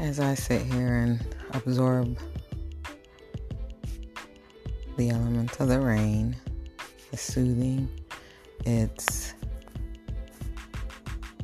as 0.00 0.18
I 0.18 0.34
sit 0.34 0.62
here 0.62 0.96
and 0.96 1.36
absorb 1.52 2.18
the 4.96 5.10
elements 5.10 5.60
of 5.60 5.68
the 5.68 5.78
rain. 5.78 6.34
It's 7.12 7.20
soothing. 7.20 7.86
It's 8.64 9.34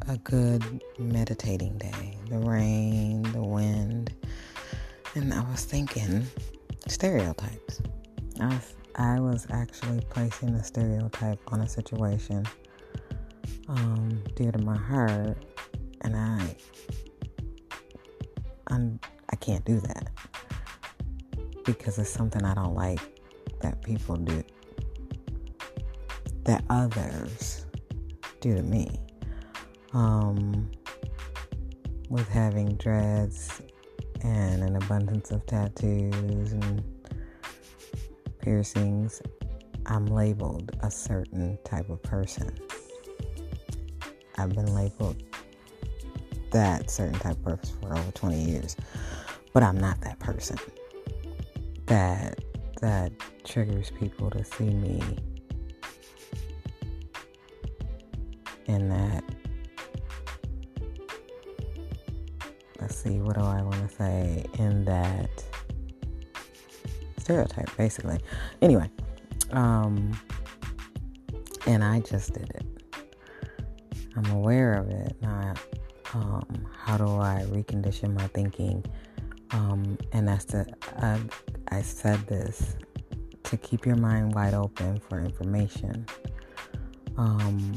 a 0.09 0.17
good 0.19 0.83
meditating 0.99 1.77
day. 1.77 2.17
The 2.31 2.39
rain, 2.39 3.23
the 3.33 3.43
wind. 3.43 4.15
And 5.15 5.35
I 5.35 5.43
was 5.51 5.65
thinking 5.65 6.27
stereotypes. 6.87 7.83
I 8.41 8.47
was, 8.47 8.75
I 8.95 9.21
was 9.21 9.47
actually 9.51 10.01
placing 10.09 10.51
a 10.55 10.65
stereotype 10.65 11.41
on 11.49 11.61
a 11.61 11.69
situation 11.69 12.47
um, 13.69 14.23
dear 14.35 14.51
to 14.53 14.59
my 14.59 14.77
heart, 14.77 15.37
and 16.03 16.17
I 16.17 16.57
I'm 18.69 19.01
I 19.31 19.37
can't 19.37 19.65
do 19.65 19.81
that 19.81 20.11
because 21.65 21.99
it's 21.99 22.11
something 22.11 22.45
I 22.45 22.55
don't 22.55 22.75
like 22.75 23.01
that 23.61 23.83
people 23.83 24.17
do 24.17 24.43
that 26.45 26.65
others 26.71 27.67
do 28.41 28.55
to 28.55 28.63
me. 28.63 29.01
Um, 29.93 30.71
with 32.09 32.29
having 32.29 32.77
dreads 32.77 33.63
and 34.23 34.63
an 34.63 34.77
abundance 34.77 35.31
of 35.31 35.45
tattoos 35.47 36.53
and 36.53 36.85
piercings, 38.41 39.23
I'm 39.87 40.07
labeled 40.07 40.77
a 40.81 40.91
certain 40.91 41.59
type 41.65 41.89
of 41.91 42.03
person. 42.03 42.57
I've 44.39 44.55
been 44.55 44.75
labeled 44.75 45.23
that 46.57 46.91
certain 46.91 47.19
type 47.19 47.37
of 47.45 47.45
person 47.45 47.77
for 47.83 47.93
over 47.93 48.11
20 48.13 48.43
years. 48.43 48.77
But 49.53 49.63
I'm 49.63 49.77
not 49.77 50.01
that 50.01 50.19
person 50.19 50.57
that 51.85 52.41
that 52.81 53.13
triggers 53.45 53.91
people 53.91 54.31
to 54.31 54.43
see 54.43 54.71
me 54.71 55.03
in 58.67 58.89
that 58.89 59.23
let's 62.81 62.97
see 62.97 63.21
what 63.21 63.37
do 63.37 63.43
I 63.43 63.61
want 63.63 63.89
to 63.89 63.95
say 63.95 64.47
in 64.59 64.87
that 64.87 65.45
stereotype 67.19 67.75
basically. 67.77 68.19
Anyway, 68.63 68.91
um 69.51 70.19
and 71.67 71.85
I 71.85 72.01
just 72.01 72.33
did 72.33 72.51
it. 72.55 72.67
I'm 74.17 74.31
aware 74.31 74.73
of 74.73 74.89
it. 74.89 75.15
Now, 75.21 75.53
um, 76.15 76.67
how 76.77 76.97
do 76.97 77.05
I 77.05 77.45
recondition 77.49 78.15
my 78.15 78.27
thinking? 78.29 78.85
Um, 79.51 79.99
and 80.13 80.27
that's 80.27 80.45
the, 80.47 80.67
I, 80.99 81.21
I 81.69 81.83
said 81.83 82.27
this 82.27 82.77
to 83.45 83.57
keep 83.57 83.87
your 83.87 83.97
mind 83.97 84.35
wide 84.35 84.55
open 84.55 85.01
for 85.09 85.21
information. 85.21 86.07
Um, 87.17 87.73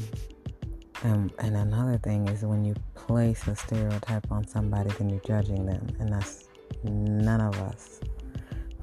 and, 1.02 1.32
and 1.38 1.56
another 1.56 1.98
thing 1.98 2.28
is 2.28 2.42
when 2.42 2.64
you 2.64 2.74
place 2.94 3.46
a 3.46 3.56
stereotype 3.56 4.30
on 4.30 4.46
somebody, 4.46 4.90
then 4.98 5.08
you're 5.08 5.20
judging 5.20 5.64
them. 5.66 5.86
And 5.98 6.12
that's 6.12 6.44
none 6.84 7.40
of 7.40 7.58
us 7.62 8.00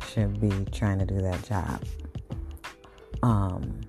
should 0.10 0.40
be 0.40 0.66
trying 0.72 1.00
to 1.00 1.06
do 1.06 1.20
that 1.22 1.44
job. 1.44 1.84
Um, 3.24 3.82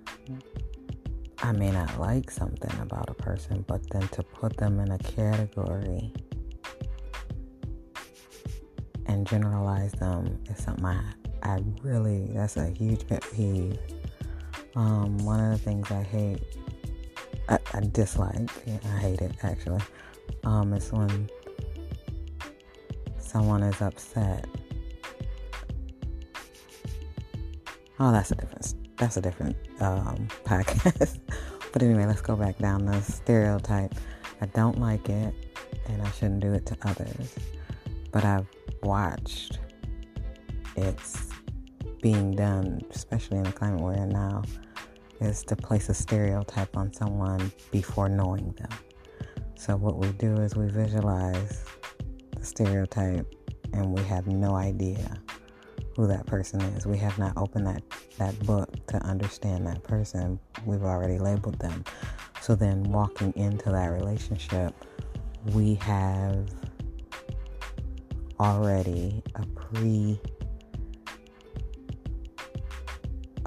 I 1.41 1.53
may 1.53 1.70
not 1.70 1.98
like 1.98 2.31
something 2.31 2.81
about 2.81 3.08
a 3.08 3.14
person, 3.14 3.64
but 3.67 3.89
then 3.91 4.06
to 4.08 4.22
put 4.22 4.56
them 4.56 4.81
in 4.81 4.91
a 4.91 4.98
category 4.98 6.12
and 9.06 9.26
generalize 9.26 9.93
them 9.93 10.38
is 10.50 10.62
something 10.62 10.84
I, 10.84 11.00
I 11.43 11.59
really, 11.82 12.31
that's 12.34 12.56
a 12.56 12.66
huge 12.66 13.06
pet 13.06 13.25
peeve. 13.32 13.78
Um, 14.76 15.16
one 15.19 15.41
of 15.41 15.50
the 15.53 15.59
things 15.59 15.91
I 15.91 16.03
hate, 16.03 16.43
I, 17.49 17.59
I 17.72 17.81
dislike, 17.81 18.50
I 18.66 18.99
hate 18.99 19.20
it 19.20 19.32
actually, 19.43 19.81
um, 20.44 20.72
is 20.75 20.93
when 20.93 21.31
someone 23.19 23.62
is 23.62 23.81
upset. 23.81 24.47
Oh, 28.00 28.12
that's 28.12 28.31
a 28.31 28.34
different, 28.34 28.75
that's 28.98 29.16
a 29.16 29.20
different 29.20 29.56
um, 29.81 30.28
podcast. 30.44 31.19
but 31.72 31.82
anyway, 31.82 32.06
let's 32.06 32.20
go 32.20 32.36
back 32.36 32.59
down 32.59 32.84
the 32.84 33.00
stereotype. 33.00 33.94
I 34.41 34.47
don't 34.47 34.78
like 34.78 35.09
it, 35.09 35.34
and 35.86 36.03
I 36.03 36.10
shouldn't 36.12 36.41
do 36.41 36.53
it 36.53 36.66
to 36.66 36.76
others. 36.82 37.34
But 38.12 38.25
I've 38.25 38.47
watched 38.82 39.58
it's 40.76 41.28
being 42.03 42.34
done, 42.34 42.81
especially 42.91 43.38
in 43.38 43.44
the 43.44 43.53
climate 43.53 43.81
we're 43.81 43.94
in 43.94 44.10
now, 44.10 44.42
is 45.20 45.42
to 45.44 45.56
place 45.56 45.88
a 45.88 45.94
stereotype 45.94 46.76
on 46.76 46.92
someone 46.92 47.50
before 47.72 48.08
knowing 48.08 48.53
them. 48.53 48.70
So 49.56 49.76
what 49.76 49.97
we 49.97 50.12
do 50.12 50.34
is 50.37 50.54
we 50.54 50.69
visualize 50.69 51.64
the 52.37 52.44
stereotype 52.44 53.26
and 53.72 53.92
we 53.92 54.03
have 54.04 54.28
no 54.28 54.54
idea 54.54 55.20
who 55.98 56.06
that 56.06 56.25
person 56.26 56.60
is. 56.60 56.86
We 56.86 56.97
have 56.98 57.19
not 57.19 57.32
opened 57.36 57.66
that, 57.66 57.82
that 58.19 58.38
book 58.47 58.86
to 58.86 58.98
understand 58.98 59.66
that 59.66 59.82
person. 59.82 60.38
We've 60.64 60.84
already 60.84 61.19
labeled 61.19 61.59
them. 61.59 61.84
So 62.41 62.54
then 62.54 62.84
walking 62.84 63.32
into 63.34 63.72
that 63.72 63.86
relationship, 63.86 64.72
we 65.47 65.75
have 65.75 66.48
already 68.38 69.25
a 69.34 69.44
pre 69.44 70.20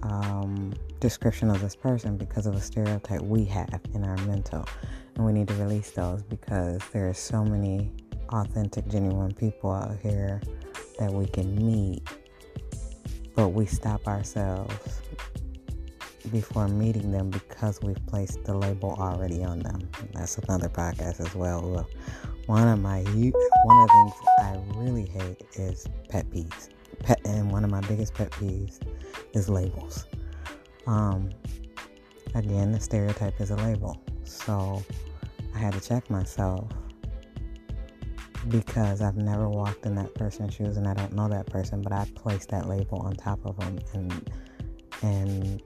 um, 0.03 0.73
description 1.00 1.50
of 1.51 1.61
this 1.61 1.73
person 1.78 2.17
because 2.17 2.47
of 2.47 2.56
a 2.56 2.61
stereotype 2.61 3.22
we 3.22 3.45
have 3.45 3.79
in 3.94 4.03
our 4.03 4.17
mental. 4.28 4.66
And 5.16 5.25
we 5.25 5.31
need 5.31 5.47
to 5.47 5.53
release 5.53 5.91
those 5.91 6.22
because 6.23 6.81
there 6.91 7.07
are 7.07 7.13
so 7.13 7.45
many 7.45 7.94
authentic, 8.28 8.90
genuine 8.90 9.34
people 9.34 9.72
out 9.72 9.97
here 10.01 10.41
that 11.00 11.13
we 11.13 11.28
can 11.28 11.56
meet 11.56 12.06
but 13.36 13.50
we 13.50 13.66
stop 13.66 14.08
ourselves 14.08 15.02
before 16.31 16.68
meeting 16.68 17.12
them 17.12 17.30
because 17.30 17.81
we've 17.81 18.06
placed 18.06 18.44
the 18.44 18.56
label 18.56 18.96
already 19.00 19.44
on 19.44 19.59
them. 19.59 19.90
That's 20.14 20.38
another 20.38 20.69
podcast 20.69 21.19
as 21.19 21.34
well. 21.36 21.88
One 22.46 22.68
of 22.68 22.80
my 22.80 23.02
one 23.02 23.08
of 23.08 23.88
the 23.88 23.94
things 23.94 24.14
I 24.40 24.59
really 24.75 25.06
hate 25.06 25.44
is 25.56 25.88
pet 26.09 26.30
peeves. 26.30 26.70
Pet 27.00 27.20
and 27.25 27.52
one 27.52 27.64
of 27.64 27.72
my 27.72 27.81
biggest 27.81 28.14
pet 28.14 28.31
peeves 28.31 28.80
is 29.34 29.50
labels. 29.50 30.06
Um, 30.86 31.30
again, 32.36 32.72
the 32.72 32.80
stereotype 32.80 33.40
is 33.40 33.52
a 33.52 33.56
label, 33.56 34.02
so 34.24 34.84
I 35.56 35.59
had 35.59 35.74
to 35.74 35.80
check 35.80 36.09
myself 36.09 36.70
because 38.50 39.02
I've 39.02 39.18
never 39.18 39.50
walked 39.50 39.85
in 39.85 39.96
that 39.96 40.13
person's 40.16 40.53
shoes 40.53 40.78
and 40.78 40.88
I 40.88 40.94
don't 40.94 41.13
know 41.13 41.28
that 41.29 41.46
person, 41.47 41.81
but 41.81 41.91
I 41.91 42.06
placed 42.16 42.50
that 42.50 42.68
label 42.68 43.00
on 43.00 43.13
top 43.13 43.40
of 43.46 43.57
them 43.59 43.79
and 43.94 44.31
and 45.03 45.63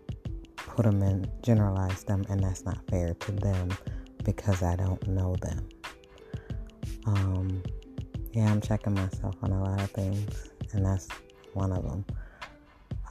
put 0.56 0.86
them 0.86 1.02
in, 1.03 1.30
generalize 1.41 2.03
them, 2.03 2.25
and 2.30 2.41
that's 2.41 2.66
not 2.66 2.78
fair 2.90 3.13
to 3.13 3.31
them 3.31 3.69
because 4.24 4.63
I 4.63 4.75
don't 4.75 5.06
know 5.08 5.36
them. 5.41 5.69
Um, 7.06 7.63
yeah, 8.34 8.52
I'm 8.52 8.62
checking 8.62 8.94
myself 8.94 9.36
on 9.42 9.52
a 9.52 9.63
lot 9.63 9.81
of 9.81 9.92
things, 9.92 10.50
and 10.74 10.86
that's 10.86 11.07
one 11.53 11.72
of 11.72 11.84
them. 11.84 12.06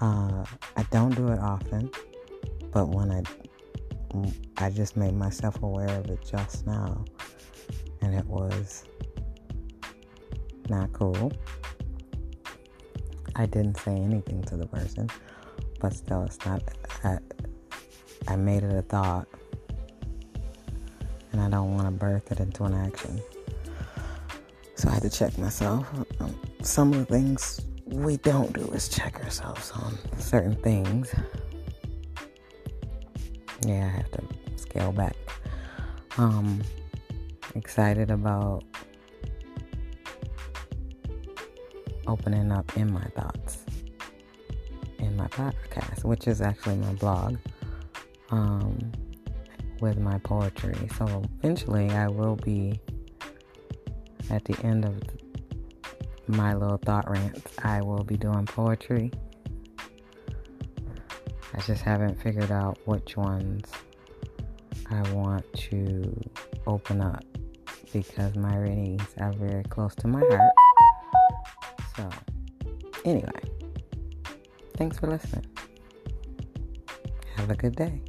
Uh, 0.01 0.45
I 0.77 0.83
don't 0.91 1.15
do 1.15 1.29
it 1.29 1.39
often, 1.39 1.91
but 2.73 2.89
when 2.89 3.11
I 3.11 3.23
I 4.59 4.71
just 4.71 4.97
made 4.97 5.15
myself 5.15 5.63
aware 5.63 5.89
of 5.99 6.07
it 6.11 6.21
just 6.25 6.67
now, 6.67 7.05
and 8.01 8.15
it 8.15 8.27
was 8.27 8.85
not 10.69 10.93
cool. 10.93 11.33
I 13.37 13.47
didn't 13.47 13.77
say 13.79 13.93
anything 13.93 14.43
to 14.45 14.57
the 14.57 14.67
person, 14.67 15.11
but 15.81 15.93
still, 15.93 16.23
it's 16.23 16.45
not. 16.47 16.63
I, 17.03 17.19
I 18.29 18.37
made 18.37 18.63
it 18.63 18.75
a 18.75 18.83
thought, 18.83 19.29
and 21.33 21.41
I 21.41 21.49
don't 21.49 21.75
want 21.75 21.87
to 21.87 21.91
birth 21.91 22.31
it 22.33 22.41
into 22.41 22.65
an 22.65 22.75
action. 22.75 23.21
So 24.77 24.89
I 24.89 24.95
had 24.95 25.03
to 25.03 25.11
check 25.11 25.37
myself. 25.39 25.87
Um, 26.21 26.39
some 26.63 26.93
of 26.93 26.99
the 26.99 27.07
things 27.07 27.61
we 27.87 28.17
don't 28.19 28.53
do 28.53 28.67
is 28.73 28.89
check 28.89 29.23
ourselves 29.23 29.71
on 29.73 29.99
certain 30.19 30.57
things. 30.57 31.15
Yeah, 33.67 33.87
I 33.87 33.97
have 33.97 34.11
to 34.13 34.23
scale 34.57 34.93
back. 34.93 35.17
Um, 36.19 36.63
excited 37.55 38.11
about 38.11 38.65
opening 42.07 42.53
up 42.53 42.77
in 42.77 42.93
my 42.93 43.05
thoughts 43.17 43.65
in 44.99 45.17
my 45.17 45.27
podcast, 45.29 46.05
which 46.05 46.27
is 46.27 46.41
actually 46.41 46.77
my 46.77 46.93
blog 46.95 47.37
um, 48.31 48.79
with 49.81 49.99
my 49.99 50.19
poetry. 50.19 50.89
So 50.97 51.23
eventually, 51.41 51.91
I 51.91 52.09
will 52.09 52.37
be 52.37 52.81
at 54.31 54.45
the 54.45 54.59
end 54.65 54.85
of 54.85 55.03
my 56.27 56.55
little 56.55 56.79
thought 56.79 57.09
rants. 57.09 57.43
I 57.63 57.83
will 57.83 58.05
be 58.05 58.17
doing 58.17 58.47
poetry. 58.47 59.13
I 61.53 61.61
just 61.61 61.83
haven't 61.83 62.21
figured 62.21 62.51
out 62.51 62.79
which 62.87 63.17
ones 63.17 63.71
I 64.91 65.01
want 65.13 65.45
to 65.53 66.21
open 66.67 67.01
up 67.01 67.25
because 67.93 68.35
my 68.35 68.57
readings 68.57 69.07
are 69.21 69.33
very 69.33 69.63
close 69.65 69.95
to 69.97 70.09
my 70.09 70.19
heart. 70.19 70.64
So, 71.97 72.09
anyway, 73.05 73.31
thanks 74.77 74.99
for 74.99 75.07
listening. 75.09 75.47
Have 77.37 77.51
a 77.51 77.57
good 77.57 77.77
day. 77.77 78.01